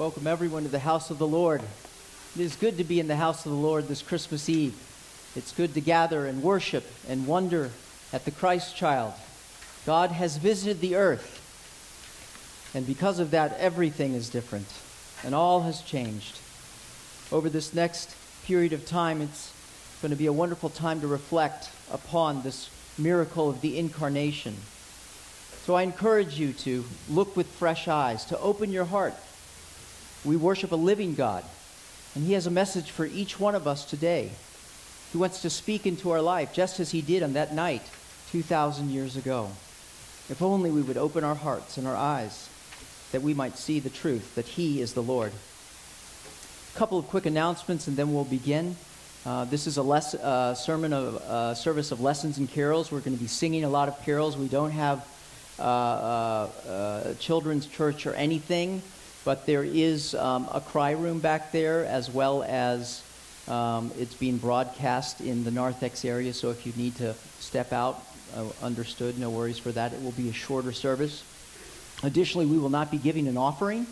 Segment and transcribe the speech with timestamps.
[0.00, 1.60] Welcome everyone to the house of the Lord.
[2.34, 4.74] It is good to be in the house of the Lord this Christmas Eve.
[5.36, 7.70] It's good to gather and worship and wonder
[8.10, 9.12] at the Christ child.
[9.84, 11.36] God has visited the earth.
[12.72, 14.68] And because of that, everything is different
[15.22, 16.38] and all has changed.
[17.30, 19.52] Over this next period of time, it's
[20.00, 24.56] going to be a wonderful time to reflect upon this miracle of the incarnation.
[25.66, 29.12] So I encourage you to look with fresh eyes, to open your heart.
[30.24, 31.44] We worship a living God,
[32.14, 34.30] and He has a message for each one of us today.
[35.12, 37.82] He wants to speak into our life just as He did on that night
[38.32, 39.50] 2,000 years ago.
[40.28, 42.48] If only we would open our hearts and our eyes
[43.12, 45.32] that we might see the truth that He is the Lord.
[46.74, 48.76] A couple of quick announcements, and then we'll begin.
[49.26, 52.92] Uh, this is a uh, sermon of uh, service of lessons and carols.
[52.92, 54.36] We're going to be singing a lot of carols.
[54.36, 55.06] We don't have
[55.58, 58.80] uh, uh, uh, children's church or anything,
[59.24, 63.02] but there is um, a cry room back there, as well as
[63.48, 66.32] um, it's being broadcast in the narthex area.
[66.32, 68.02] So if you need to step out,
[68.62, 69.92] understood, no worries for that.
[69.92, 71.24] It will be a shorter service.
[72.02, 73.86] Additionally, we will not be giving an offering.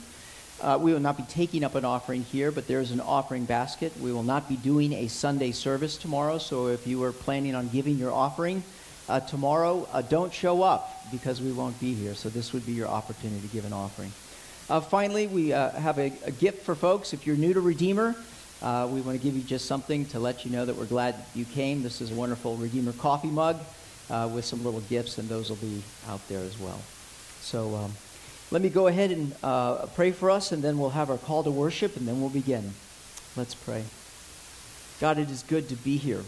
[0.61, 3.93] Uh, we will not be taking up an offering here, but there's an offering basket.
[4.01, 7.69] We will not be doing a Sunday service tomorrow, so if you are planning on
[7.69, 8.65] giving your offering
[9.09, 12.15] uh, tomorrow, uh, don't show up because we won't be here.
[12.15, 14.13] So this would be your opportunity to give an offering.
[14.71, 17.15] Uh, finally, we uh, have a, a, gift for folks.
[17.15, 18.15] If you're new to Redeemer,
[18.61, 21.15] uh, we want to give you just something to let you know that we're glad
[21.35, 21.83] you came.
[21.83, 23.59] This is a wonderful Redeemer coffee mug
[24.11, 26.79] with some little gifts, and those will be out there as well.
[27.41, 27.93] So um,
[28.51, 31.43] let me go ahead and uh, pray for us, and then we'll have our call
[31.45, 32.75] to worship, and then we'll begin.
[33.37, 33.85] Let's pray.
[35.01, 36.25] God, it is good to be here.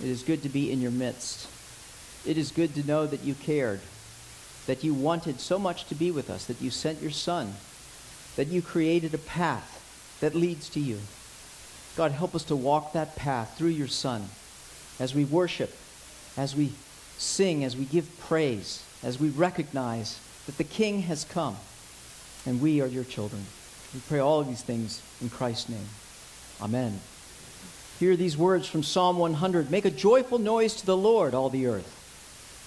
[0.00, 1.48] It is good to be in your midst.
[2.26, 3.80] It is good to know that you cared,
[4.66, 7.54] that you wanted so much to be with us, that you sent your Son,
[8.36, 10.98] that you created a path that leads to you.
[11.96, 14.28] God, help us to walk that path through your Son
[14.98, 15.74] as we worship,
[16.36, 16.72] as we
[17.16, 21.56] sing, as we give praise as we recognize that the King has come
[22.44, 23.44] and we are your children.
[23.94, 25.88] We pray all of these things in Christ's name.
[26.60, 27.00] Amen.
[28.00, 31.66] Hear these words from Psalm 100 Make a joyful noise to the Lord, all the
[31.66, 31.92] earth.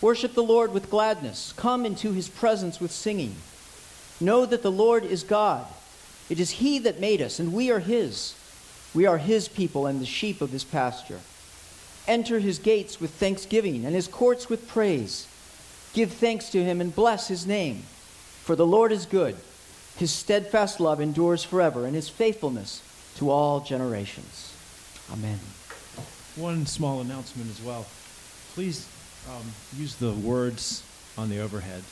[0.02, 1.54] Worship the Lord with gladness.
[1.58, 3.36] Come into his presence with singing.
[4.22, 5.66] Know that the Lord is God.
[6.30, 8.36] It is he that made us, and we are his.
[8.94, 11.20] We are his people and the sheep of his pasture.
[12.08, 15.28] Enter his gates with thanksgiving and his courts with praise.
[15.94, 17.84] Give thanks to him and bless his name.
[18.44, 19.36] For the Lord is good.
[19.98, 22.82] His steadfast love endures forever, and his faithfulness
[23.18, 24.56] to all generations.
[25.12, 25.40] Amen.
[26.36, 27.86] One small announcement as well.
[28.54, 28.88] Please
[29.28, 29.44] um,
[29.78, 30.84] use the words
[31.18, 31.84] on the overhead.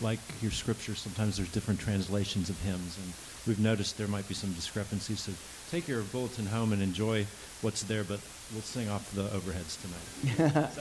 [0.00, 3.12] Like your scripture, sometimes there's different translations of hymns, and
[3.46, 5.20] we've noticed there might be some discrepancies.
[5.20, 5.32] So
[5.70, 7.26] take your bulletin home and enjoy
[7.60, 8.20] what's there, but
[8.52, 10.70] we'll sing off the overheads tonight.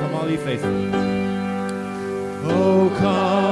[0.00, 0.70] Come all ye faithful.
[2.44, 3.51] Oh, come.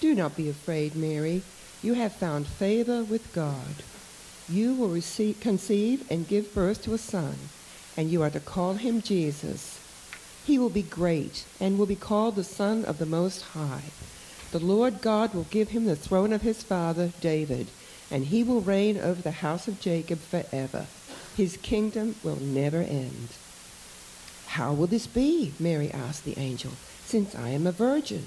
[0.00, 1.42] Do not be afraid, Mary.
[1.82, 3.82] You have found favor with God.
[4.48, 7.36] You will receive, conceive and give birth to a son,
[7.96, 9.80] and you are to call him Jesus.
[10.44, 13.84] He will be great and will be called the Son of the Most High.
[14.50, 17.68] The Lord God will give him the throne of his father David,
[18.10, 20.86] and he will reign over the house of Jacob forever.
[21.36, 23.28] His kingdom will never end.
[24.48, 25.54] How will this be?
[25.58, 26.72] Mary asked the angel,
[27.04, 28.26] since I am a virgin.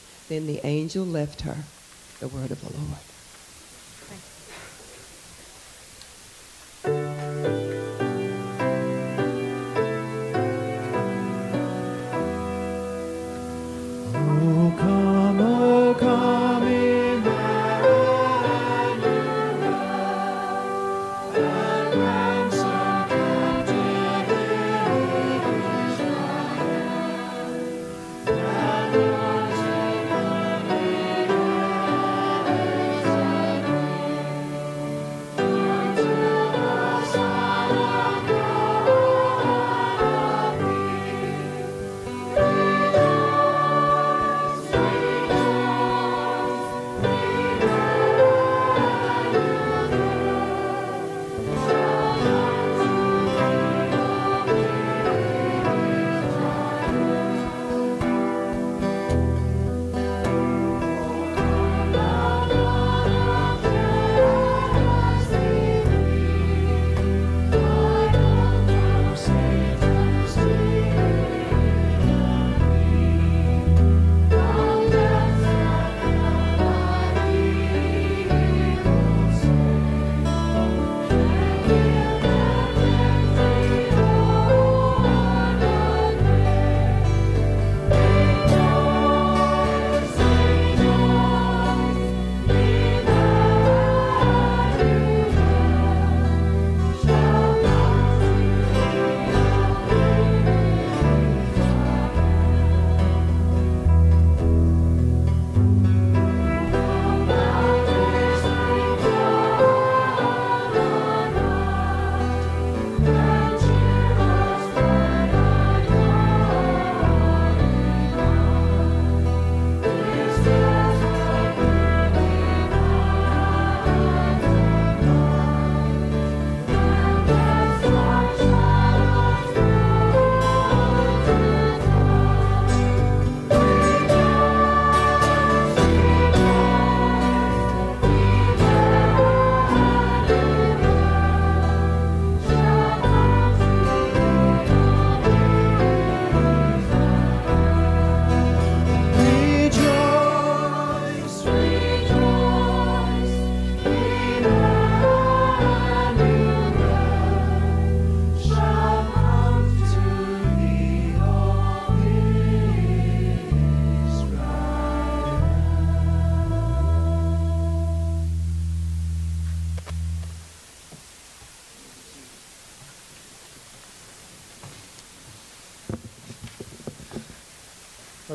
[0.31, 1.57] Then the angel left her.
[2.21, 3.10] The word of the Lord.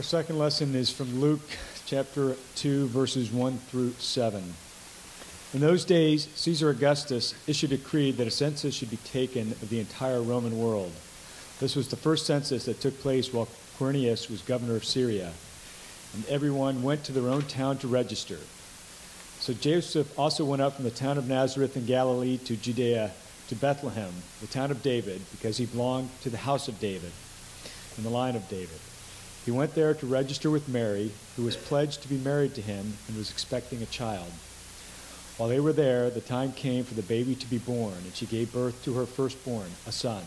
[0.07, 1.41] Second lesson is from Luke
[1.85, 4.55] chapter 2, verses 1 through 7.
[5.53, 9.69] In those days, Caesar Augustus issued a decree that a census should be taken of
[9.69, 10.93] the entire Roman world.
[11.59, 13.49] This was the first census that took place while
[13.79, 15.33] Quirinius was governor of Syria,
[16.15, 18.39] and everyone went to their own town to register.
[19.41, 23.11] So Joseph also went up from the town of Nazareth in Galilee to Judea,
[23.49, 27.11] to Bethlehem, the town of David, because he belonged to the house of David,
[27.99, 28.79] in the line of David.
[29.47, 32.99] He went there to register with Mary, who was pledged to be married to him
[33.07, 34.33] and was expecting a child.
[35.37, 38.27] While they were there, the time came for the baby to be born, and she
[38.27, 40.25] gave birth to her firstborn, a son.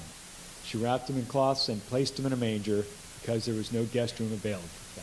[0.63, 2.85] She wrapped him in cloths and placed him in a manger
[3.19, 5.01] because there was no guest room available for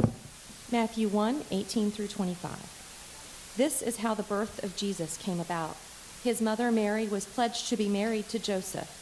[0.00, 0.12] them.
[0.70, 3.52] Matthew 1 18 through 25.
[3.58, 5.76] This is how the birth of Jesus came about.
[6.24, 9.01] His mother Mary was pledged to be married to Joseph,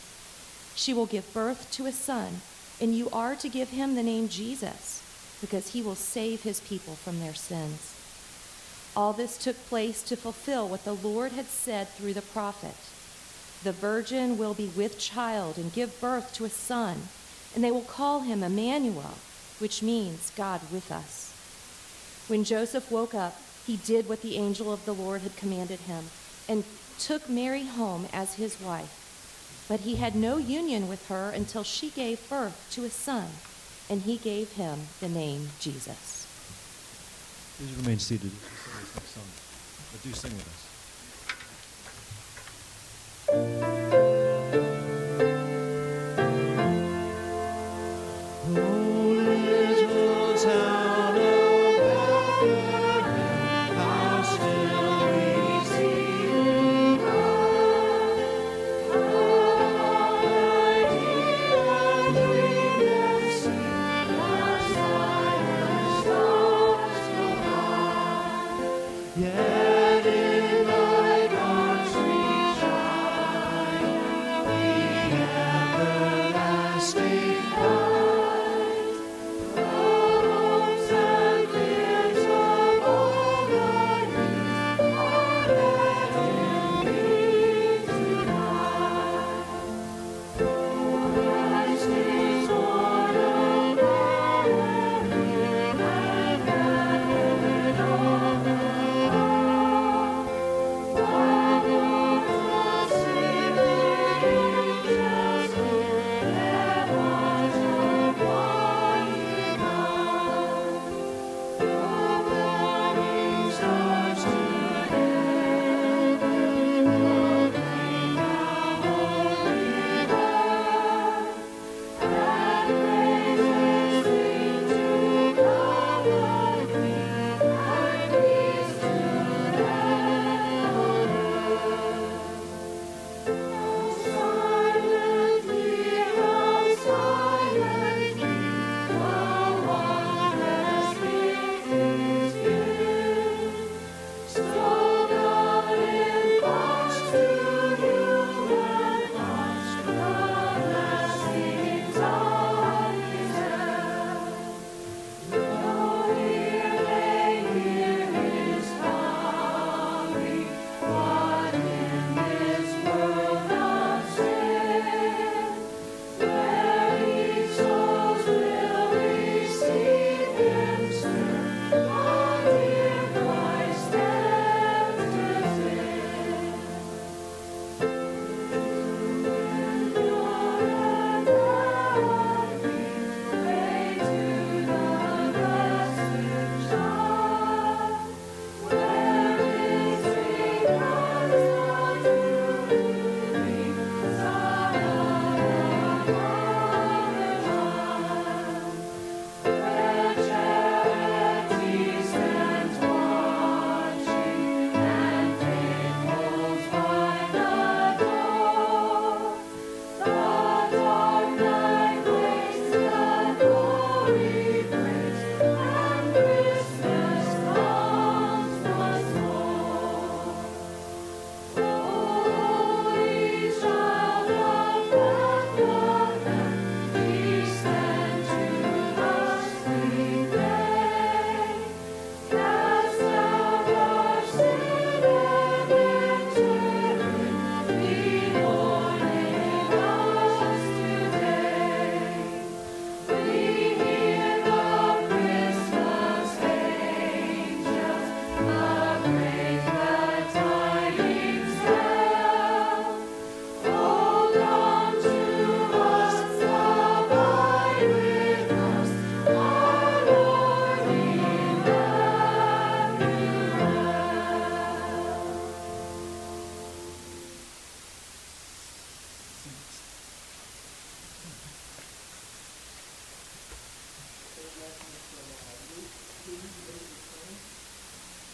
[0.75, 2.41] She will give birth to a son,
[2.79, 5.01] and you are to give him the name Jesus,
[5.41, 7.95] because he will save his people from their sins.
[8.95, 12.75] All this took place to fulfill what the Lord had said through the prophet.
[13.63, 17.03] The virgin will be with child and give birth to a son,
[17.53, 19.15] and they will call him Emmanuel,
[19.59, 21.33] which means God with us.
[22.27, 26.05] When Joseph woke up, he did what the angel of the Lord had commanded him
[26.49, 26.63] and
[26.97, 29.00] took Mary home as his wife.
[29.71, 33.29] But he had no union with her until she gave birth to a son,
[33.89, 36.27] and he gave him the name Jesus.
[37.57, 38.31] Please remain seated.
[39.93, 40.45] But do sing with
[43.29, 44.00] us.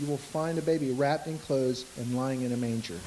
[0.00, 2.98] You will find a baby wrapped in clothes and lying in a manger.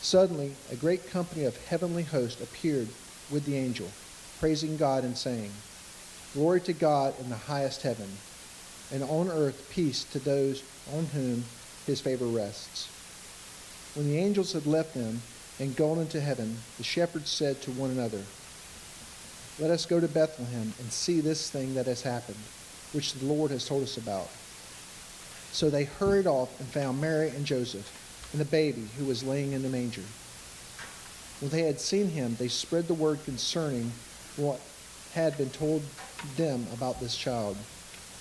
[0.00, 2.88] Suddenly, a great company of heavenly hosts appeared
[3.30, 3.88] with the angel,
[4.38, 5.50] praising God and saying,
[6.32, 8.08] Glory to God in the highest heaven,
[8.92, 10.62] and on earth peace to those
[10.94, 11.44] on whom
[11.86, 12.88] his favor rests.
[13.94, 15.22] When the angels had left them
[15.58, 18.22] and gone into heaven, the shepherds said to one another,
[19.58, 22.38] Let us go to Bethlehem and see this thing that has happened,
[22.92, 24.28] which the Lord has told us about.
[25.52, 29.52] So they hurried off and found Mary and Joseph and the baby who was laying
[29.52, 30.02] in the manger.
[31.40, 33.90] When they had seen him, they spread the word concerning
[34.36, 34.60] what
[35.14, 35.82] had been told
[36.36, 37.56] them about this child.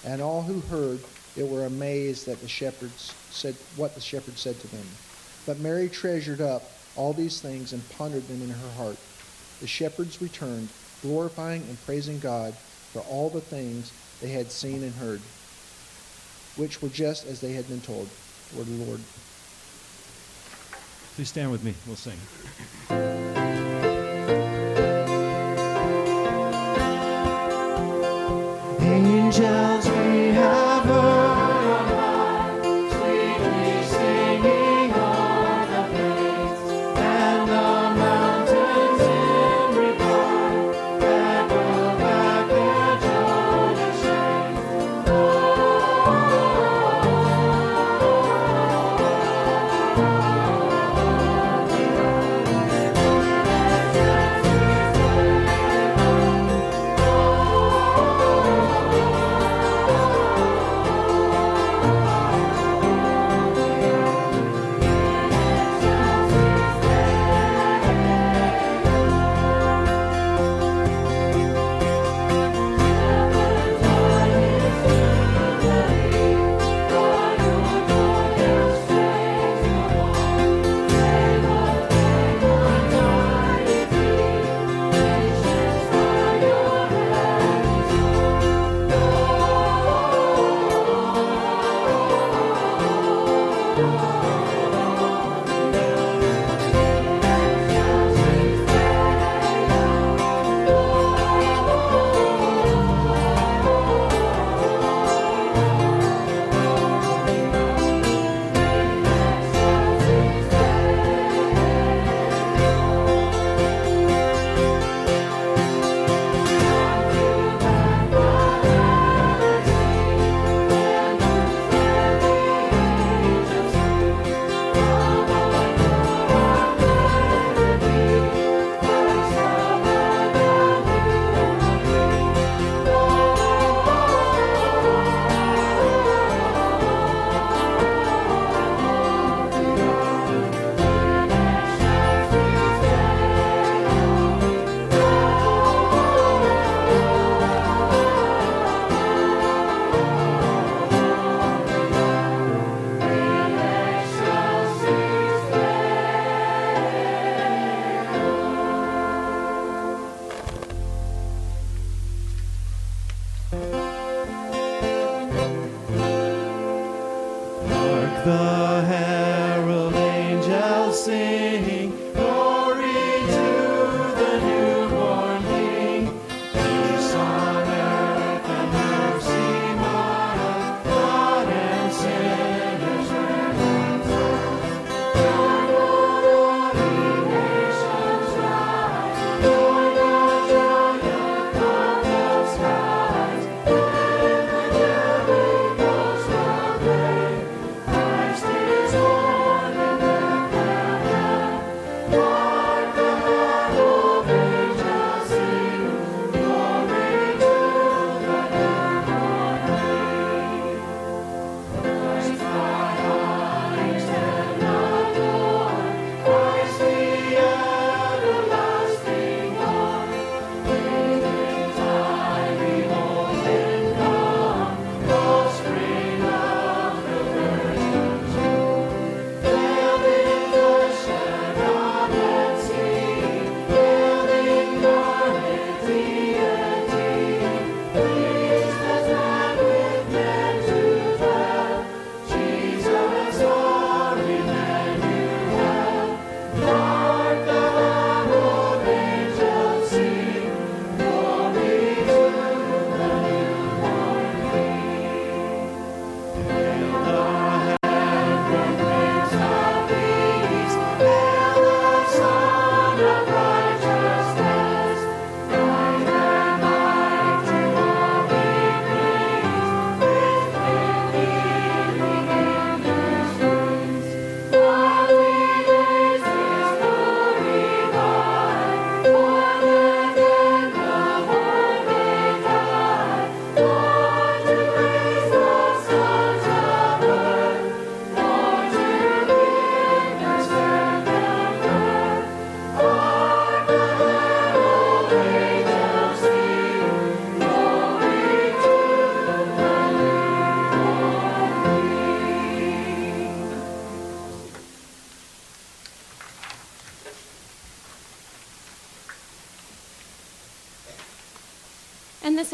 [0.05, 0.99] And all who heard
[1.35, 4.85] it were amazed that the shepherds said what the shepherds said to them.
[5.45, 8.97] But Mary treasured up all these things and pondered them in her heart.
[9.61, 10.69] The shepherds returned,
[11.01, 12.53] glorifying and praising God
[12.93, 15.21] for all the things they had seen and heard,
[16.59, 18.09] which were just as they had been told.
[18.53, 18.99] Word of the Lord.
[21.15, 21.73] Please stand with me.
[21.87, 22.19] We'll sing.
[28.81, 29.68] Angels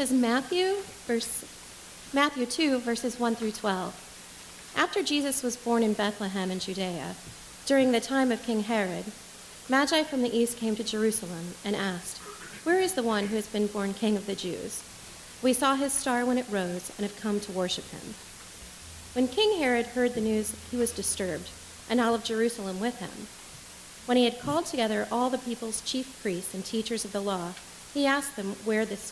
[0.06, 0.76] is Matthew,
[1.08, 1.44] verse,
[2.14, 4.74] Matthew 2, verses 1 through 12.
[4.76, 7.16] After Jesus was born in Bethlehem in Judea,
[7.66, 9.06] during the time of King Herod,
[9.68, 12.20] Magi from the east came to Jerusalem and asked,
[12.66, 14.84] Where is the one who has been born king of the Jews?
[15.42, 18.14] We saw his star when it rose and have come to worship him.
[19.14, 21.50] When King Herod heard the news, he was disturbed,
[21.90, 23.26] and all of Jerusalem with him.
[24.06, 27.54] When he had called together all the people's chief priests and teachers of the law,
[27.92, 29.12] he asked them where, this,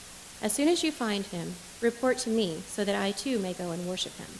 [0.41, 3.71] As soon as you find him, report to me so that I too may go
[3.71, 4.39] and worship him.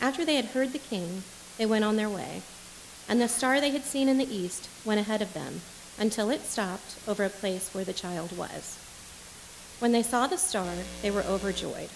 [0.00, 1.22] After they had heard the king,
[1.56, 2.42] they went on their way,
[3.08, 5.62] and the star they had seen in the east went ahead of them
[5.98, 8.78] until it stopped over a place where the child was.
[9.78, 11.90] When they saw the star, they were overjoyed.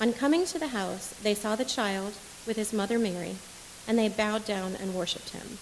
[0.00, 2.14] On coming to the house, they saw the child
[2.46, 3.36] with his mother Mary,
[3.86, 5.58] and they bowed down and worshipped him.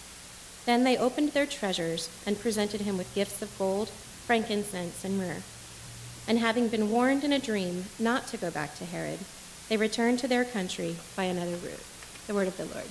[0.67, 3.89] Then they opened their treasures and presented him with gifts of gold,
[4.27, 5.43] frankincense, and myrrh.
[6.31, 9.19] And having been warned in a dream not to go back to Herod,
[9.69, 11.83] they returned to their country by another route.
[12.29, 12.87] The word of the Lord.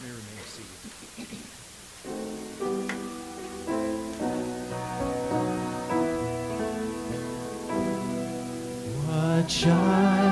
[0.00, 0.70] May remain seated.
[9.06, 10.23] What child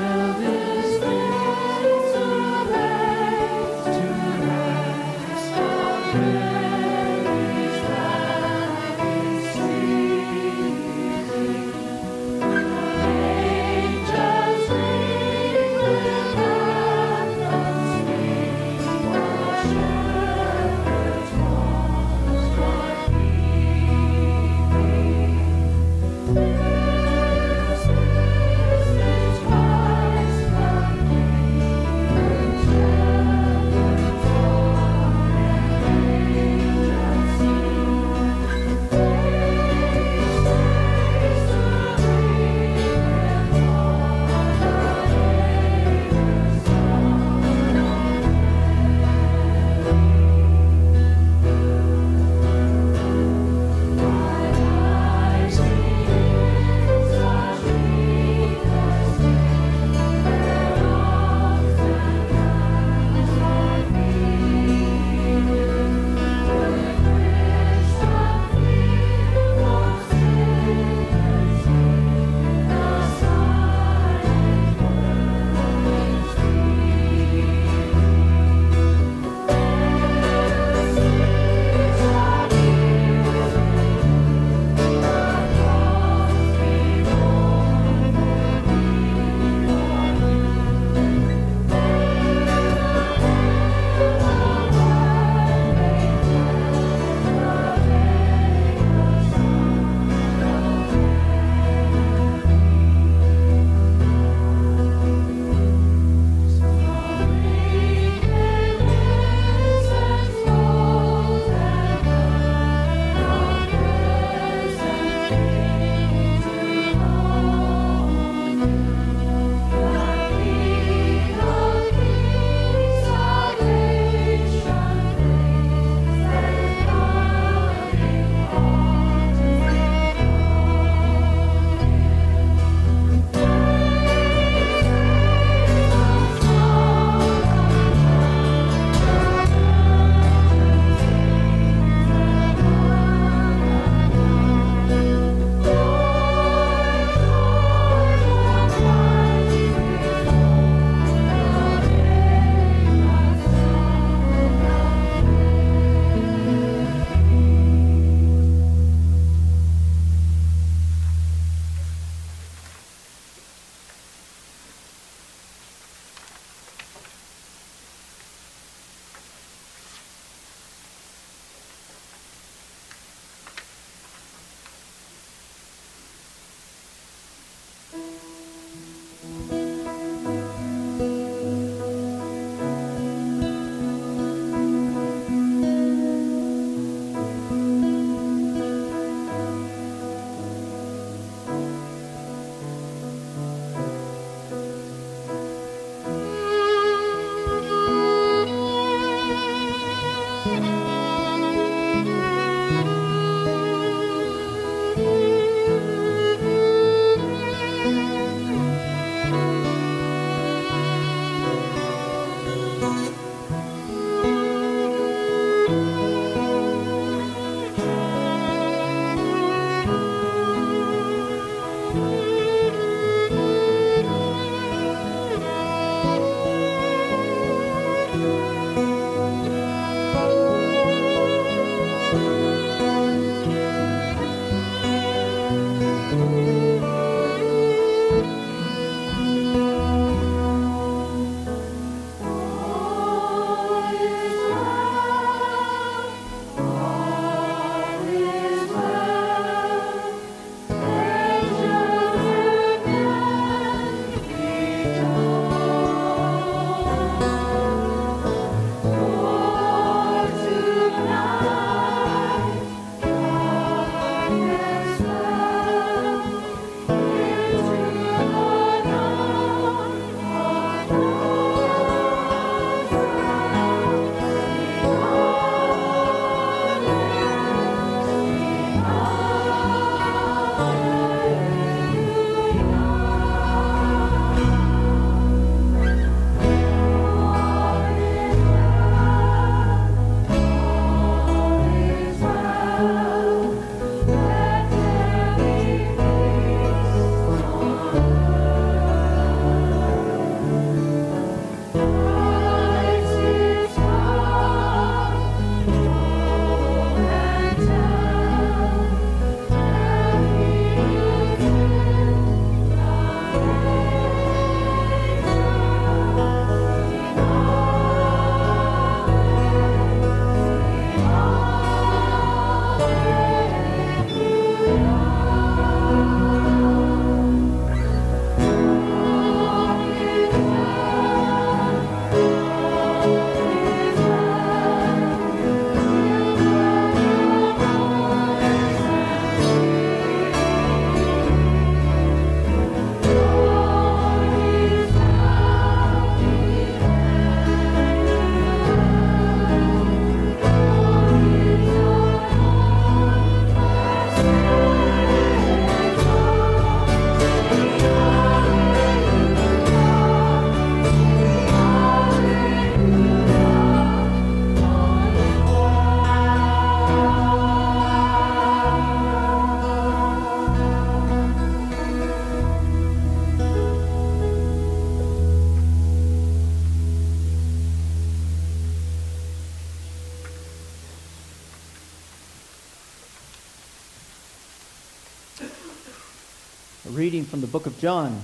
[387.53, 388.23] book of John.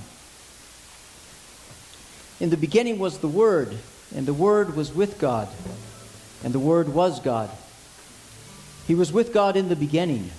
[2.40, 3.76] In the beginning was the Word,
[4.16, 5.48] and the Word was with God,
[6.42, 7.50] and the Word was God.
[8.86, 10.30] He was with God in the beginning.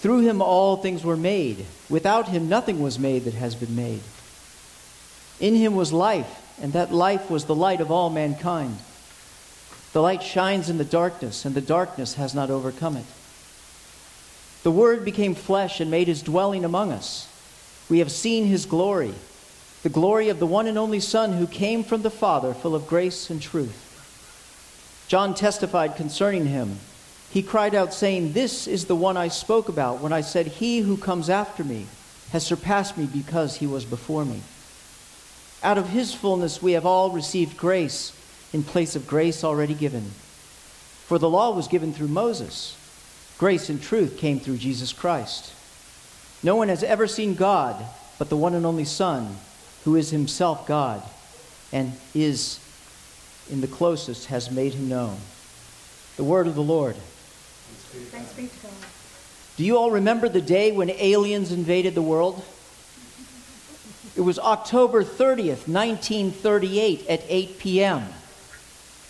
[0.00, 1.66] Through him all things were made.
[1.88, 4.02] Without him nothing was made that has been made.
[5.38, 8.76] In him was life, and that life was the light of all mankind.
[9.92, 13.06] The light shines in the darkness, and the darkness has not overcome it.
[14.64, 17.28] The Word became flesh and made his dwelling among us.
[17.88, 19.14] We have seen his glory,
[19.82, 22.86] the glory of the one and only Son who came from the Father, full of
[22.86, 23.84] grace and truth.
[25.08, 26.78] John testified concerning him.
[27.30, 30.80] He cried out, saying, This is the one I spoke about when I said, He
[30.80, 31.86] who comes after me
[32.30, 34.42] has surpassed me because he was before me.
[35.62, 38.12] Out of his fullness we have all received grace
[38.52, 40.10] in place of grace already given.
[41.06, 42.76] For the law was given through Moses,
[43.38, 45.52] grace and truth came through Jesus Christ.
[46.42, 47.84] No one has ever seen God
[48.18, 49.36] but the one and only Son,
[49.84, 51.02] who is himself God
[51.72, 52.58] and is
[53.48, 55.16] in the closest, has made him known.
[56.16, 56.96] The word of the Lord.
[56.96, 58.72] Thanks be to God.
[59.56, 62.44] Do you all remember the day when aliens invaded the world?
[64.16, 68.04] It was October 30th, 1938, at 8 p.m.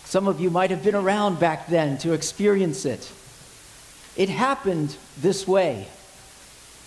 [0.05, 3.11] Some of you might have been around back then to experience it.
[4.15, 5.87] It happened this way.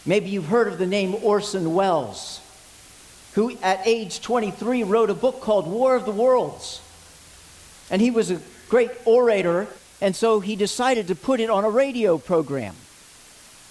[0.05, 2.41] Maybe you've heard of the name Orson Welles,
[3.35, 6.81] who at age 23 wrote a book called War of the Worlds.
[7.91, 9.69] And he was a great orator,
[10.01, 12.75] and so he decided to put it on a radio program.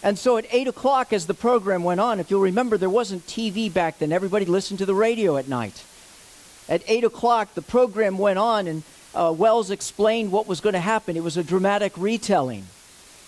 [0.04, 3.28] And so at 8 o'clock, as the program went on, if you'll remember, there wasn't
[3.28, 4.12] TV back then.
[4.12, 5.84] Everybody listened to the radio at night.
[6.70, 10.80] At 8 o'clock, the program went on, and uh, Welles explained what was going to
[10.80, 11.18] happen.
[11.18, 12.66] It was a dramatic retelling.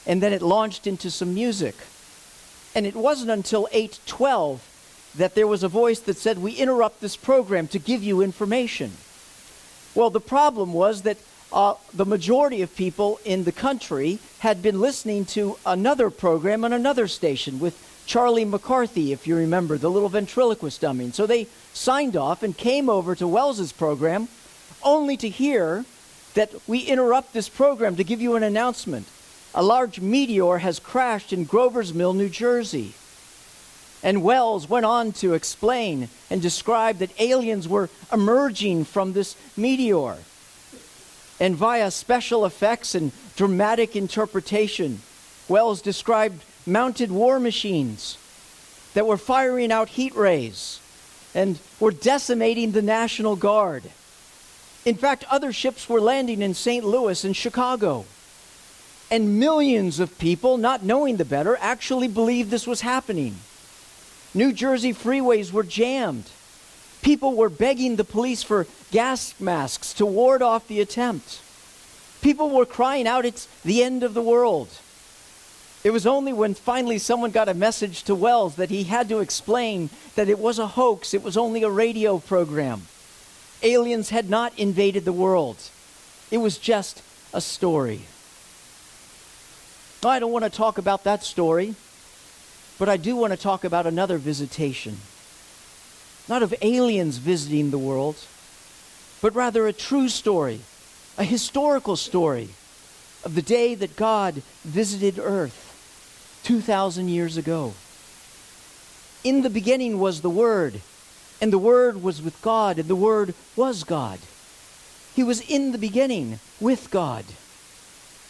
[0.08, 1.76] And then it launched into some music.
[2.76, 4.60] And it wasn't until 8:12
[5.16, 8.94] that there was a voice that said, "We interrupt this program to give you information."
[9.96, 11.18] Well, the problem was that
[11.52, 16.74] uh, the majority of people in the country had been listening to another program on
[16.74, 21.06] another station with Charlie McCarthy, if you remember, the little ventriloquist dummy.
[21.06, 24.28] And so they signed off and came over to Welles's program,
[24.82, 25.86] only to hear
[26.34, 29.08] that we interrupt this program to give you an announcement.
[29.56, 32.94] A large meteor has crashed in Grover's Mill, New Jersey.
[34.02, 40.18] And Welles went on to explain and describe that aliens were emerging from this meteor.
[41.40, 45.02] And via special effects and dramatic interpretation,
[45.48, 48.18] Welles described mounted war machines
[48.94, 50.80] that were firing out heat rays
[51.36, 53.84] and were decimating the National Guard.
[54.86, 56.84] In fact, other ships were landing in St.
[56.84, 58.06] Louis and Chicago.
[59.14, 63.36] And millions of people, not knowing the better, actually believed this was happening.
[64.34, 66.32] New Jersey freeways were jammed.
[67.04, 71.44] People were begging the police for gas masks to ward off the attempt.
[72.24, 74.70] People were crying out, It's the end of the world.
[75.84, 79.20] It was only when finally someone got a message to Welles that he had to
[79.20, 82.88] explain that it was a hoax, it was only a radio program.
[83.62, 85.70] Aliens had not invaded the world,
[86.32, 88.08] it was just a story.
[90.10, 91.76] I don't want to talk about that story,
[92.80, 94.98] but I do want to talk about another visitation.
[96.28, 98.16] Not of aliens visiting the world,
[99.22, 100.62] but rather a true story,
[101.18, 102.50] a historical story
[103.24, 107.74] of the day that God visited earth 2,000 years ago.
[109.24, 110.82] In the beginning was the Word,
[111.42, 114.20] and the Word was with God, and the Word was God.
[115.16, 117.24] He was in the beginning with God.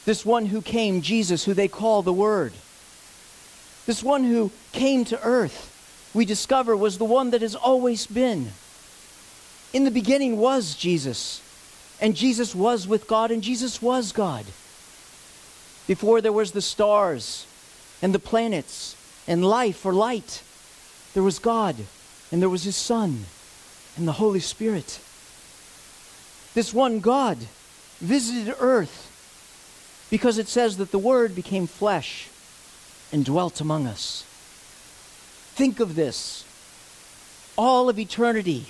[0.05, 2.53] This one who came, Jesus, who they call the Word.
[3.85, 8.51] This one who came to earth, we discover, was the one that has always been.
[9.71, 11.41] In the beginning was Jesus,
[11.99, 14.45] and Jesus was with God, and Jesus was God.
[15.87, 17.45] Before there was the stars
[18.01, 18.95] and the planets
[19.27, 20.43] and life or light,
[21.13, 21.75] there was God,
[22.31, 23.25] and there was His Son,
[23.97, 24.99] and the Holy Spirit.
[26.53, 27.37] This one God
[27.99, 29.02] visited earth
[30.13, 32.29] because it says that the Word became flesh
[33.11, 34.23] and dwelt among us.
[35.55, 36.45] Think of this
[37.57, 38.67] all of eternity,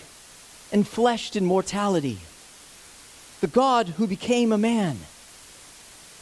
[0.71, 2.19] enfleshed in mortality.
[3.41, 4.99] The God who became a man.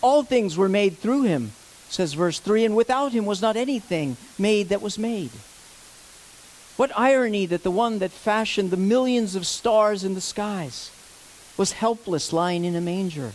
[0.02, 1.52] All things were made through him,
[1.88, 5.30] says verse 3, and without him was not anything made that was made.
[6.78, 10.90] What irony that the one that fashioned the millions of stars in the skies
[11.58, 13.34] was helpless lying in a manger.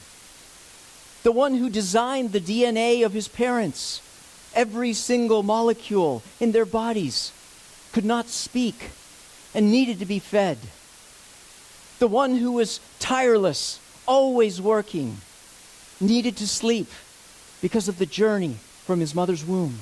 [1.26, 4.00] The one who designed the DNA of his parents,
[4.54, 7.32] every single molecule in their bodies,
[7.92, 8.90] could not speak
[9.52, 10.56] and needed to be fed.
[11.98, 15.16] The one who was tireless, always working,
[15.98, 16.92] needed to sleep
[17.60, 19.80] because of the journey from his mother's womb.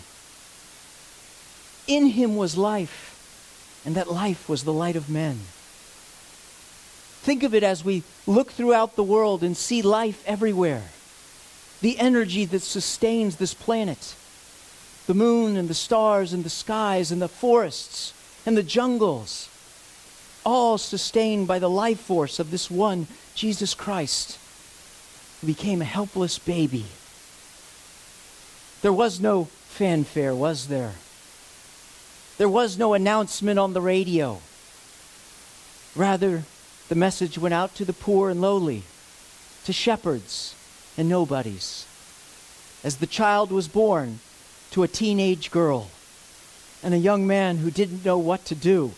[1.86, 5.40] In him was life, and that life was the light of men.
[7.20, 10.84] Think of it as we look throughout the world and see life everywhere.
[11.80, 14.14] The energy that sustains this planet,
[15.06, 18.14] the moon and the stars and the skies and the forests
[18.46, 19.48] and the jungles,
[20.44, 24.38] all sustained by the life force of this one, Jesus Christ,
[25.40, 26.86] who became a helpless baby.
[28.82, 30.94] There was no fanfare, was there?
[32.36, 34.40] There was no announcement on the radio.
[35.94, 36.44] Rather,
[36.88, 38.82] the message went out to the poor and lowly,
[39.64, 40.53] to shepherds
[40.96, 41.86] and nobodies.
[42.82, 44.20] As the child was born
[44.70, 45.90] to a teenage girl
[46.82, 48.92] and a young man who didn't know what to do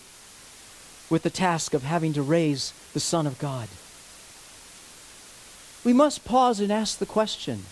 [1.08, 3.68] with the task of having to raise the Son of God.
[5.84, 7.64] We must pause and ask the question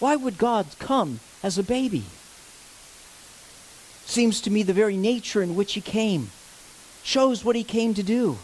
[0.00, 2.02] why would God come as a baby?
[4.04, 6.30] Seems to me the very nature in which he came
[7.04, 8.38] shows what he came to do.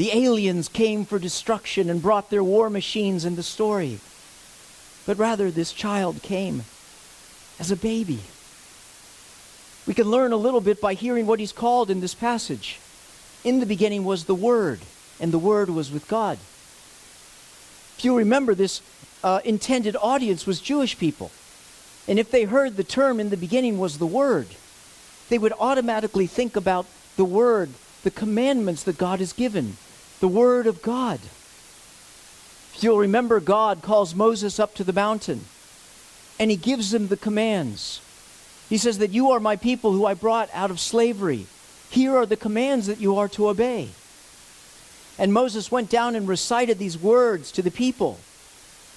[0.00, 3.98] The aliens came for destruction and brought their war machines in the story.
[5.04, 6.62] But rather, this child came
[7.58, 8.20] as a baby.
[9.86, 12.80] We can learn a little bit by hearing what he's called in this passage.
[13.44, 14.80] In the beginning was the Word,
[15.20, 16.38] and the Word was with God.
[17.98, 18.80] If you remember, this
[19.22, 21.30] uh, intended audience was Jewish people.
[22.08, 24.46] And if they heard the term in the beginning was the Word,
[25.28, 26.86] they would automatically think about
[27.18, 27.68] the Word,
[28.02, 29.76] the commandments that God has given,
[30.20, 31.18] the Word of God.
[32.74, 35.44] If you'll remember, God calls Moses up to the mountain
[36.38, 38.00] and he gives him the commands.
[38.70, 41.46] He says that you are my people who I brought out of slavery.
[41.90, 43.90] Here are the commands that you are to obey.
[45.18, 48.18] And Moses went down and recited these words to the people.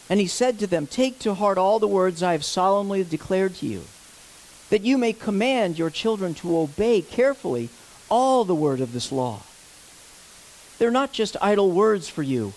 [0.10, 3.56] And he said to them, Take to heart all the words I have solemnly declared
[3.56, 3.84] to you,
[4.70, 7.70] that you may command your children to obey carefully
[8.10, 9.42] all the word of this law.
[10.84, 12.52] They're not just idle words for you,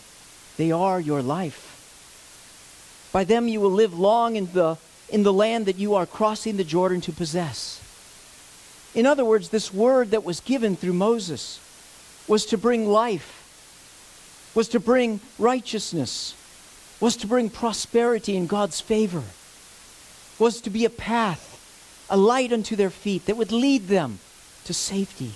[0.57, 3.09] they are your life.
[3.13, 6.57] By them you will live long in the, in the land that you are crossing
[6.57, 7.81] the Jordan to possess.
[8.97, 11.61] In other words, this word that was given through Moses
[12.27, 16.35] was to bring life, was to bring righteousness,
[16.99, 19.23] was to bring prosperity in God's favor,
[20.37, 24.19] was to be a path, a light unto their feet that would lead them
[24.65, 25.31] to safety.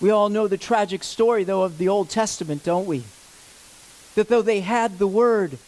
[0.00, 3.04] We all know the tragic story, though, of the Old Testament, don't we?
[4.14, 5.58] That though they had the word,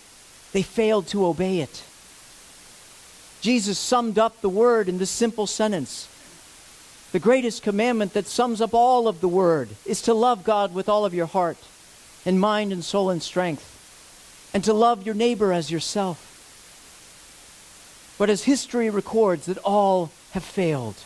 [0.52, 1.82] they failed to obey it.
[3.40, 6.08] Jesus summed up the word in this simple sentence.
[7.12, 10.88] The greatest commandment that sums up all of the word is to love God with
[10.88, 11.56] all of your heart
[12.26, 16.24] and mind and soul and strength, and to love your neighbor as yourself.
[18.18, 20.96] But as history records, that all have failed.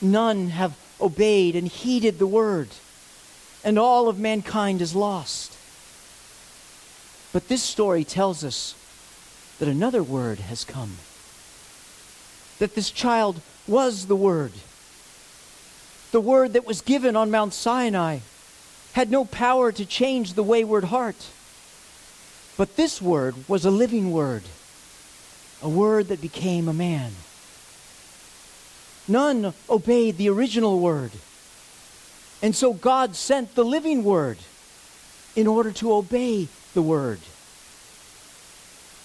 [0.00, 2.68] None have obeyed and heeded the word,
[3.62, 5.56] and all of mankind is lost.
[7.32, 8.74] But this story tells us
[9.58, 10.96] that another word has come.
[12.58, 14.52] That this child was the word.
[16.12, 18.20] The word that was given on Mount Sinai
[18.92, 21.28] had no power to change the wayward heart.
[22.56, 24.44] But this word was a living word,
[25.60, 27.12] a word that became a man.
[29.06, 31.12] None obeyed the original word.
[32.42, 34.38] And so God sent the living word
[35.36, 37.20] in order to obey the word.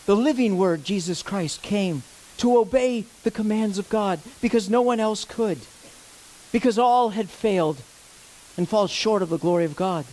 [0.05, 2.03] The living word, Jesus Christ, came
[2.37, 5.59] to obey the commands of God because no one else could,
[6.51, 7.81] because all had failed
[8.57, 10.05] and fall short of the glory of God.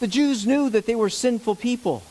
[0.00, 2.02] The Jews knew that they were sinful people,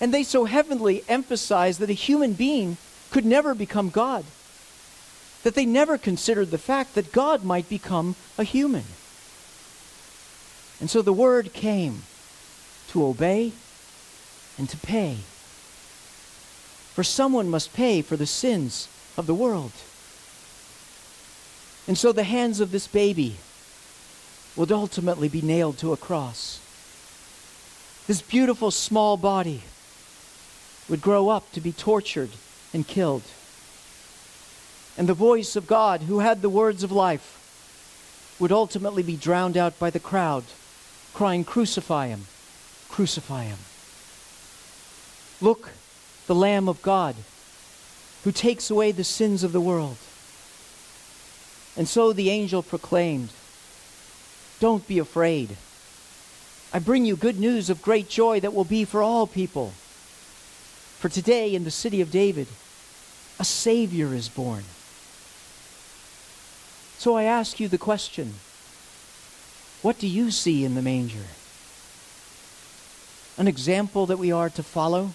[0.00, 2.76] and they so heavily emphasized that a human being
[3.10, 4.24] could never become God
[5.44, 8.84] that they never considered the fact that God might become a human.
[10.80, 12.02] And so the word came
[12.88, 13.52] to obey
[14.58, 15.18] and to pay.
[16.94, 19.72] For someone must pay for the sins of the world.
[21.86, 23.36] And so the hands of this baby
[24.56, 26.60] would ultimately be nailed to a cross.
[28.06, 29.62] This beautiful small body
[30.88, 32.30] would grow up to be tortured
[32.72, 33.22] and killed.
[34.96, 39.56] And the voice of God, who had the words of life, would ultimately be drowned
[39.56, 40.44] out by the crowd,
[41.12, 42.26] crying, Crucify him!
[42.88, 43.58] Crucify him!
[45.40, 45.70] Look,
[46.26, 47.16] the Lamb of God,
[48.22, 49.96] who takes away the sins of the world.
[51.76, 53.30] And so the angel proclaimed,
[54.60, 55.56] Don't be afraid.
[56.72, 59.72] I bring you good news of great joy that will be for all people.
[60.98, 62.46] For today in the city of David,
[63.38, 64.64] a Savior is born.
[66.98, 68.34] So I ask you the question
[69.82, 71.26] what do you see in the manger?
[73.36, 75.12] An example that we are to follow?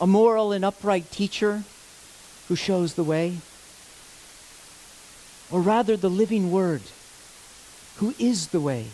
[0.00, 1.64] A moral and upright teacher
[2.48, 3.38] who shows the way?
[5.50, 6.82] Or rather, the living Word
[7.96, 8.86] who is the way?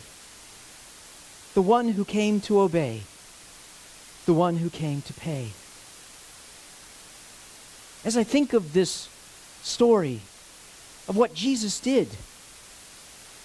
[1.54, 3.02] The one who came to obey,
[4.26, 5.50] the one who came to pay.
[8.04, 9.08] As I think of this
[9.62, 10.20] story,
[11.12, 12.08] of what Jesus did,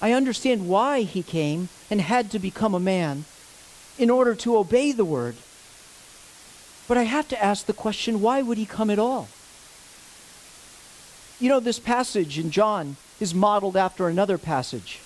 [0.01, 3.25] I understand why he came and had to become a man
[3.97, 5.35] in order to obey the word.
[6.87, 9.27] But I have to ask the question why would he come at all?
[11.41, 15.01] You know, this passage in John is modeled after another passage.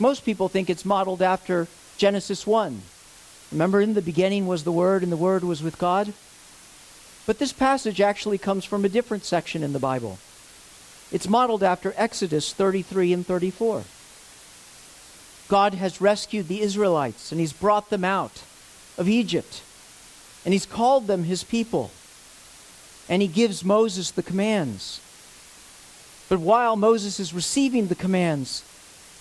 [0.00, 2.82] Most people think it's modeled after Genesis 1.
[3.52, 6.12] Remember, in the beginning was the Word, and the Word was with God?
[7.24, 10.18] But this passage actually comes from a different section in the Bible.
[11.12, 13.84] It's modeled after Exodus 33 and 34.
[15.48, 18.42] God has rescued the Israelites and he's brought them out
[18.98, 19.62] of Egypt.
[20.44, 21.90] And he's called them his people.
[23.08, 25.00] And he gives Moses the commands.
[26.28, 28.64] But while Moses is receiving the commands,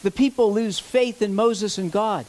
[0.01, 2.25] the people lose faith in Moses and God.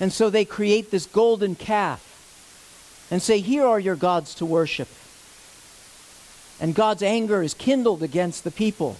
[0.00, 2.04] And so they create this golden calf
[3.10, 4.88] and say, Here are your gods to worship.
[6.60, 8.96] And God's anger is kindled against the people.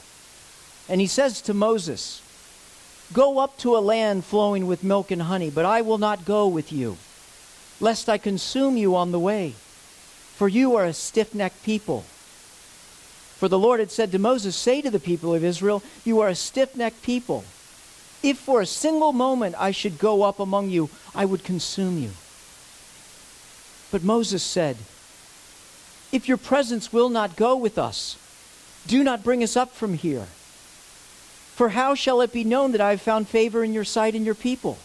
[0.88, 2.22] And he says to Moses,
[3.12, 6.46] Go up to a land flowing with milk and honey, but I will not go
[6.46, 6.98] with you,
[7.80, 9.54] lest I consume you on the way.
[10.36, 12.04] For you are a stiff necked people.
[13.38, 16.28] For the Lord had said to Moses, Say to the people of Israel, You are
[16.28, 17.44] a stiff necked people.
[18.22, 22.10] If for a single moment I should go up among you, I would consume you.
[23.90, 24.76] But Moses said,
[26.12, 28.16] if your presence will not go with us,
[28.86, 30.26] do not bring us up from here.
[31.54, 34.24] For how shall it be known that I have found favor in your sight and
[34.24, 34.78] your people?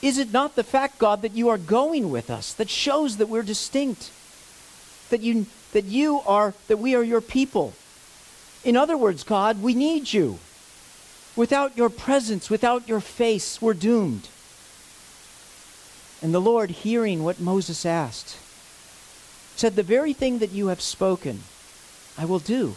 [0.00, 3.28] Is it not the fact, God, that you are going with us that shows that
[3.28, 4.12] we're distinct?
[5.10, 7.74] That you, that you are, that we are your people.
[8.64, 10.38] In other words, God, we need you.
[11.34, 14.28] Without your presence, without your face, we're doomed.
[16.22, 18.36] And the Lord, hearing what Moses asked,
[19.58, 21.40] said, The very thing that you have spoken,
[22.16, 22.74] I will do.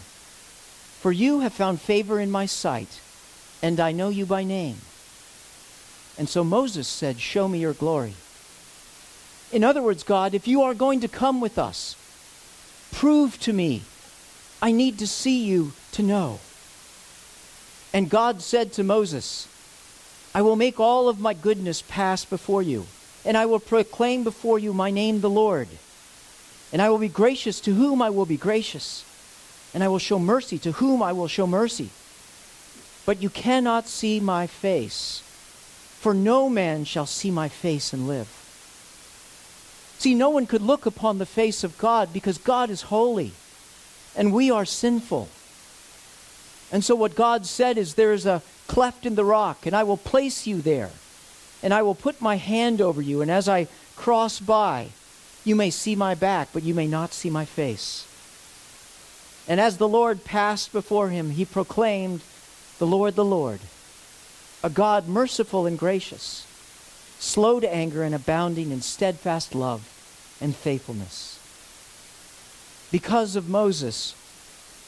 [0.99, 3.01] For you have found favor in my sight,
[3.61, 4.77] and I know you by name.
[6.17, 8.13] And so Moses said, Show me your glory.
[9.51, 11.95] In other words, God, if you are going to come with us,
[12.91, 13.82] prove to me.
[14.61, 16.39] I need to see you to know.
[17.93, 19.47] And God said to Moses,
[20.34, 22.86] I will make all of my goodness pass before you,
[23.25, 25.67] and I will proclaim before you my name, the Lord.
[26.72, 29.03] And I will be gracious to whom I will be gracious,
[29.74, 31.89] and I will show mercy to whom I will show mercy.
[33.05, 35.22] But you cannot see my face,
[35.99, 38.28] for no man shall see my face and live.
[39.97, 43.34] See, no one could look upon the face of God because God is holy,
[44.15, 45.30] and we are sinful.
[46.72, 49.84] And so, what God said is, There is a cleft in the rock, and I
[49.84, 50.89] will place you there,
[51.61, 54.88] and I will put my hand over you, and as I cross by,
[55.43, 58.07] you may see my back, but you may not see my face.
[59.47, 62.21] And as the Lord passed before him, he proclaimed,
[62.77, 63.59] The Lord, the Lord,
[64.63, 66.45] a God merciful and gracious,
[67.19, 69.87] slow to anger and abounding in steadfast love
[70.39, 71.39] and faithfulness.
[72.91, 74.15] Because of Moses,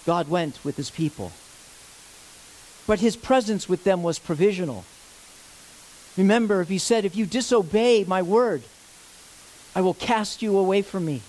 [0.05, 1.31] God went with his people.
[2.85, 4.83] But his presence with them was provisional.
[6.17, 8.63] Remember, if he said, If you disobey my word,
[9.75, 11.21] I will cast you away from me.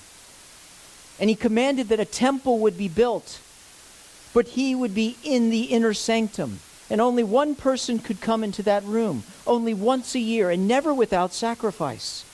[1.18, 3.40] And he commanded that a temple would be built,
[4.32, 6.60] but he would be in the inner sanctum.
[6.90, 10.92] And only one person could come into that room, only once a year, and never
[10.92, 12.24] without sacrifice.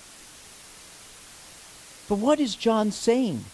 [2.09, 3.45] But what is John saying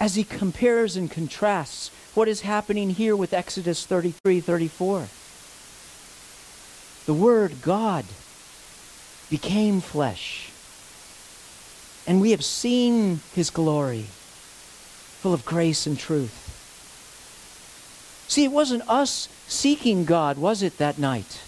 [0.00, 5.08] as he compares and contrasts what is happening here with Exodus 33 34?
[7.04, 8.06] The Word, God,
[9.28, 10.47] became flesh
[12.08, 14.06] and we have seen his glory,
[15.20, 16.46] full of grace and truth.
[18.28, 21.42] See, it wasn't us seeking God, was it, that night?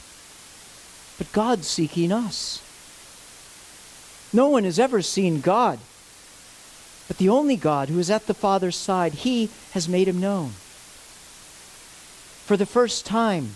[1.17, 2.63] But God seeking us.
[4.35, 5.79] No one has ever seen God.
[7.09, 10.51] But the only God who is at the Father's side, he has made him known.
[12.45, 13.55] For the first time,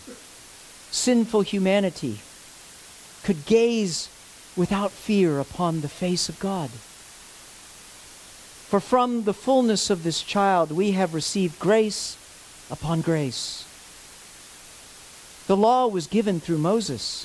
[0.90, 2.20] sinful humanity
[3.24, 4.08] could gaze
[4.56, 6.70] without fear upon the face of God.
[8.74, 12.16] For from the fullness of this child we have received grace
[12.68, 13.64] upon grace.
[15.46, 17.24] The law was given through Moses,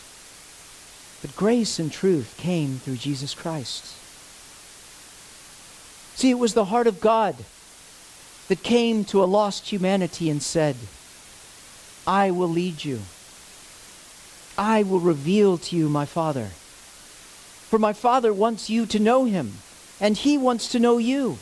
[1.24, 3.84] but grace and truth came through Jesus Christ.
[6.16, 7.36] See, it was the heart of God
[8.48, 10.76] that came to a lost humanity and said,
[12.06, 13.00] I will lead you.
[14.56, 16.50] I will reveal to you my Father.
[17.70, 19.54] For my Father wants you to know him,
[20.00, 21.38] and he wants to know you.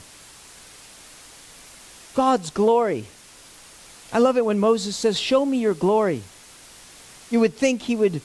[2.16, 3.06] God's glory.
[4.12, 6.24] I love it when Moses says, Show me your glory.
[7.30, 8.22] You would think he would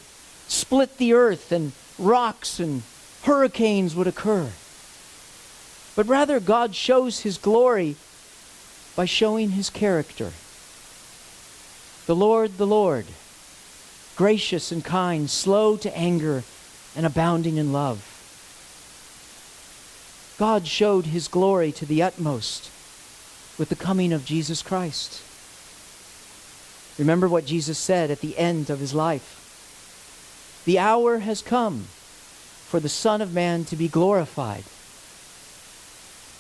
[0.49, 2.83] split the earth and rocks and
[3.25, 4.51] hurricanes would occur.
[5.95, 7.97] But rather, God shows his glory
[8.97, 10.33] by showing his character.
[12.07, 13.07] The Lord, the Lord,
[14.17, 16.45] gracious and kind, slow to anger,
[16.97, 18.12] and abounding in love.
[20.43, 22.69] God showed his glory to the utmost
[23.61, 25.23] with the coming of Jesus Christ.
[26.99, 29.39] Remember what Jesus said at the end of his life
[30.65, 31.85] The hour has come
[32.67, 34.65] for the Son of Man to be glorified.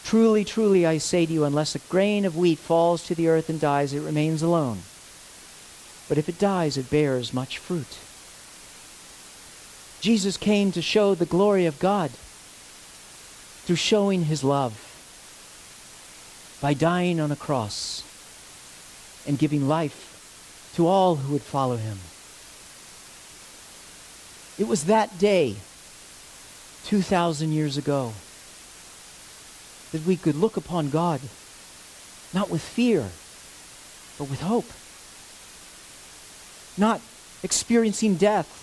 [0.03, 3.49] Truly, truly, I say to you, unless a grain of wheat falls to the earth
[3.49, 4.79] and dies, it remains alone.
[6.09, 7.99] But if it dies, it bears much fruit.
[10.01, 12.11] Jesus came to show the glory of God
[13.65, 14.89] through showing his love
[16.61, 18.05] by dying on a cross
[19.27, 21.99] and giving life to all who would follow him.
[24.59, 25.57] It was that day,
[26.85, 28.13] 2,000 years ago,
[29.93, 31.21] that we could look upon God,
[32.33, 33.11] not with fear,
[34.19, 34.71] but with hope.
[36.79, 37.01] Not
[37.43, 38.59] experiencing death,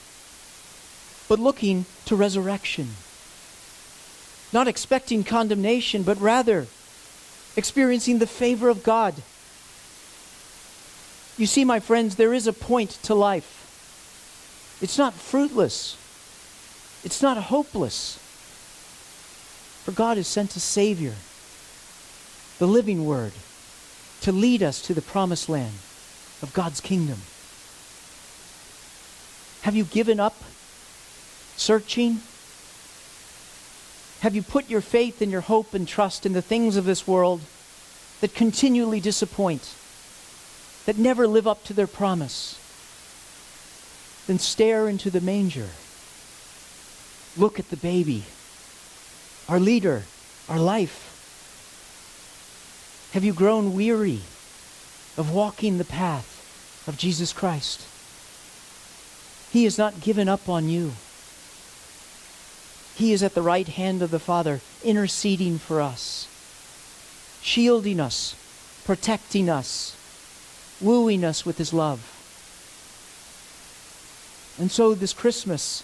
[1.28, 2.96] but looking to resurrection.
[4.52, 6.68] Not expecting condemnation, but rather
[7.56, 9.16] experiencing the favor of God.
[11.38, 13.56] You see, my friends, there is a point to life.
[14.82, 15.96] It's not fruitless.
[17.04, 18.18] It's not hopeless.
[19.84, 21.16] For God has sent a Savior,
[22.58, 23.34] the living Word,
[24.22, 25.76] to lead us to the promised land
[26.42, 27.20] of God's kingdom.
[29.62, 30.36] Have you given up
[31.56, 32.22] searching?
[34.22, 37.08] Have you put your faith and your hope and trust in the things of this
[37.08, 37.40] world
[38.20, 39.74] that continually disappoint,
[40.86, 42.60] that never live up to their promise?
[44.28, 45.70] Then stare into the manger.
[47.38, 48.26] Look at the baby,
[49.48, 50.04] our leader,
[50.50, 51.06] our life.
[53.14, 54.20] Have you grown weary
[55.18, 57.86] of walking the path of Jesus Christ?
[59.52, 60.92] He has not given up on you.
[63.00, 66.28] He is at the right hand of the Father, interceding for us,
[67.42, 68.36] shielding us,
[68.84, 69.96] protecting us,
[70.82, 72.02] wooing us with His love.
[74.60, 75.82] And so this Christmas,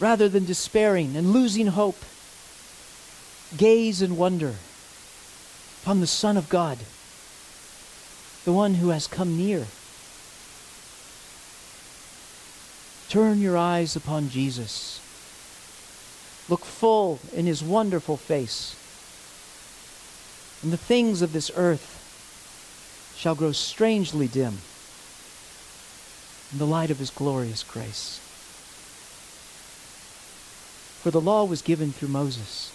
[0.00, 2.02] rather than despairing and losing hope,
[3.54, 4.54] gaze and wonder
[5.82, 6.78] upon the Son of God,
[8.46, 9.66] the one who has come near.
[13.10, 15.01] Turn your eyes upon Jesus.
[16.48, 18.76] Look full in his wonderful face.
[20.62, 21.98] And the things of this earth
[23.16, 24.58] shall grow strangely dim
[26.52, 28.20] in the light of his glorious grace.
[31.02, 32.70] For the law was given through Moses,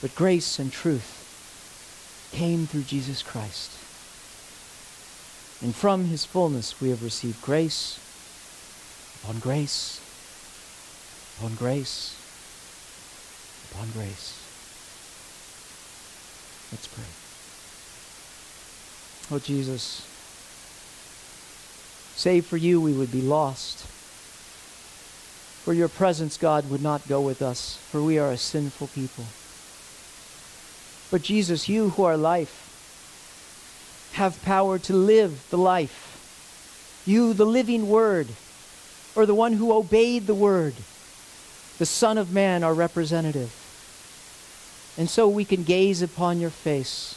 [0.00, 3.72] but grace and truth came through Jesus Christ.
[5.62, 7.98] And from his fullness we have received grace
[9.22, 9.99] upon grace
[11.40, 12.20] upon grace
[13.70, 14.36] upon grace.
[16.72, 17.04] Let's pray.
[19.34, 20.06] Oh, Jesus,
[22.16, 23.86] save for you, we would be lost.
[25.64, 29.24] For your presence, God, would not go with us, for we are a sinful people.
[31.10, 32.66] But Jesus, you who are life,
[34.14, 37.02] have power to live the life.
[37.06, 38.28] You, the living Word,
[39.14, 40.74] or the one who obeyed the Word,
[41.80, 43.56] the Son of Man, our representative.
[44.98, 47.16] And so we can gaze upon your face.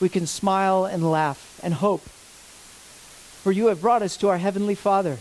[0.00, 2.00] We can smile and laugh and hope.
[3.42, 5.18] For you have brought us to our Heavenly Father.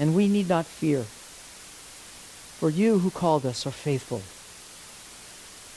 [0.00, 1.04] And we need not fear.
[2.58, 4.22] For you who called us are faithful.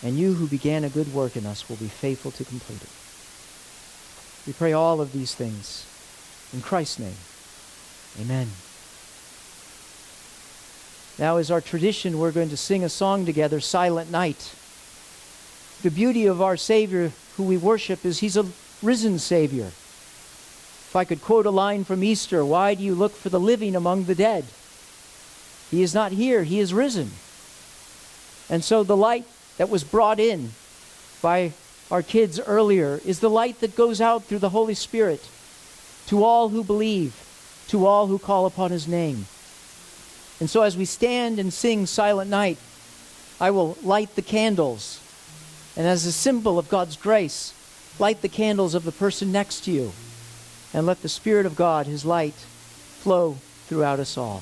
[0.03, 2.89] and you who began a good work in us will be faithful to complete it.
[4.47, 5.85] We pray all of these things
[6.51, 7.21] in Christ's name.
[8.19, 8.49] Amen.
[11.19, 14.55] Now, as our tradition, we're going to sing a song together, Silent Night.
[15.83, 18.47] The beauty of our Savior, who we worship, is He's a
[18.81, 19.65] risen Savior.
[19.65, 23.75] If I could quote a line from Easter, why do you look for the living
[23.75, 24.45] among the dead?
[25.69, 27.11] He is not here, He is risen.
[28.49, 29.25] And so the light
[29.57, 30.51] that was brought in
[31.21, 31.53] by
[31.89, 35.27] our kids earlier is the light that goes out through the Holy Spirit
[36.07, 37.15] to all who believe,
[37.67, 39.25] to all who call upon His name.
[40.41, 42.57] And so as we stand and sing Silent Night,
[43.39, 44.99] I will light the candles.
[45.77, 47.53] And as a symbol of God's grace,
[47.99, 49.91] light the candles of the person next to you.
[50.73, 53.37] And let the Spirit of God, His light, flow
[53.67, 54.41] throughout us all.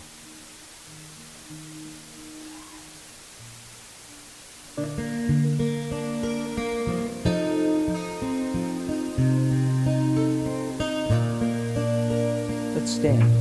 [12.74, 13.39] Let's stand.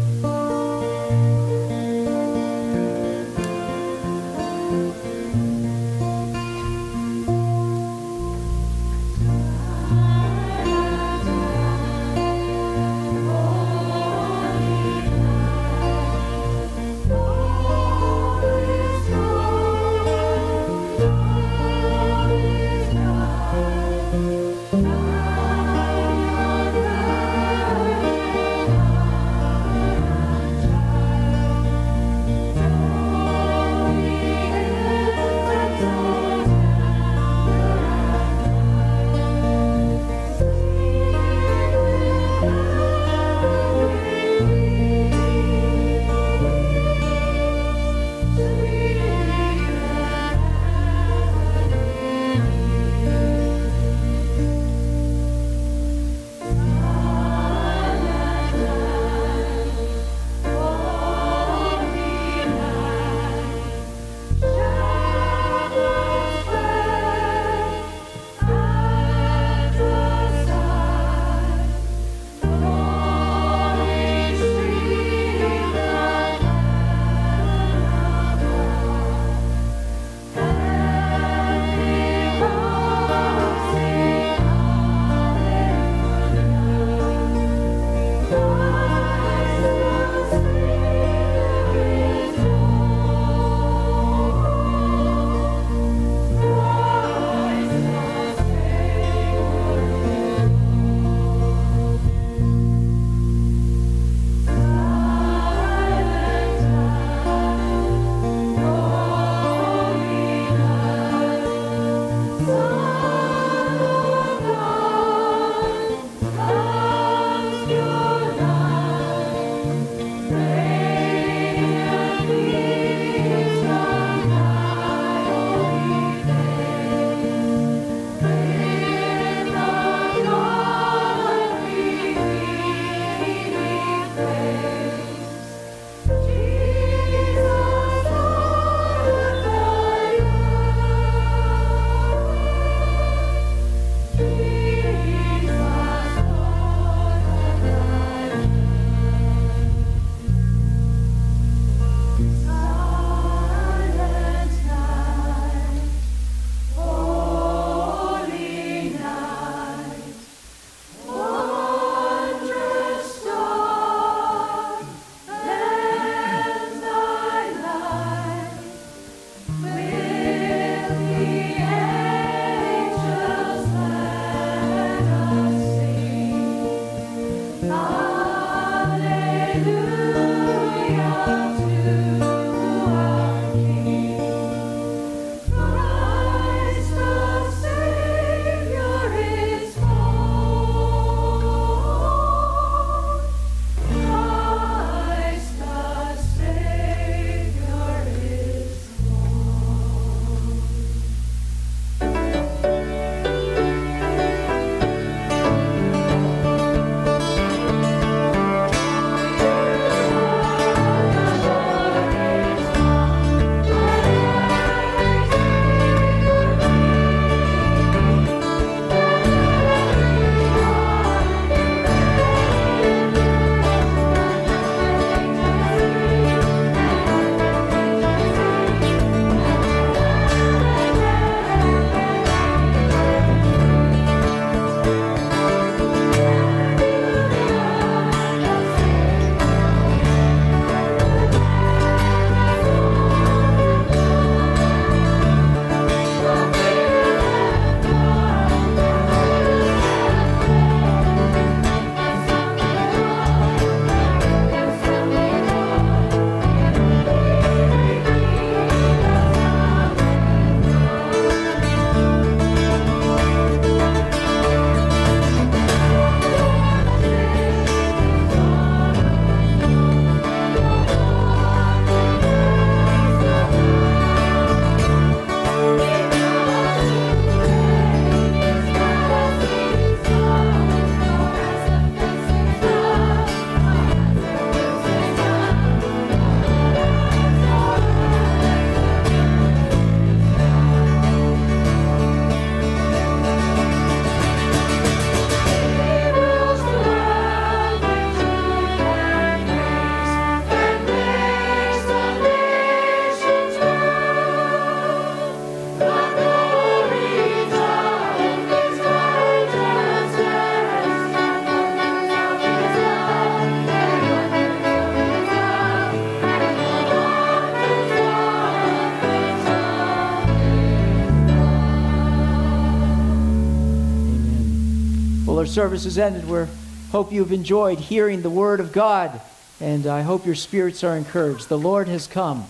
[325.48, 326.44] Service is ended, we
[326.92, 329.20] hope you've enjoyed hearing the word of God,
[329.60, 331.48] and I hope your spirits are encouraged.
[331.48, 332.46] The Lord has come.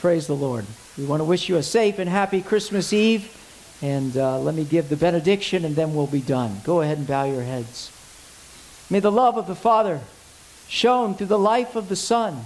[0.00, 0.66] Praise the Lord.
[0.98, 3.38] We want to wish you a safe and happy Christmas Eve,
[3.80, 6.60] and uh, let me give the benediction, and then we'll be done.
[6.64, 7.90] Go ahead and bow your heads.
[8.90, 10.00] May the love of the Father,
[10.68, 12.44] shown through the life of the Son,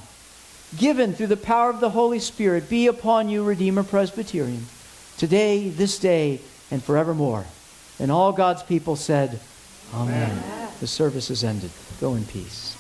[0.79, 4.67] given through the power of the Holy Spirit, be upon you, Redeemer Presbyterian,
[5.17, 6.41] today, this day,
[6.71, 7.47] and forevermore.
[7.99, 9.41] And all God's people said,
[9.95, 10.43] Amen.
[10.81, 11.71] The service is ended.
[12.01, 12.76] Go in peace.